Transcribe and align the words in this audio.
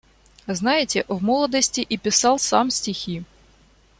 Знаете, 0.47 1.05
в 1.09 1.21
молодости 1.23 1.81
и 1.81 1.95
писал 1.95 2.39
сам 2.39 2.71
стихи. 2.71 3.23